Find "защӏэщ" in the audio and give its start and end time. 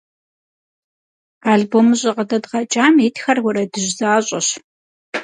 3.97-4.47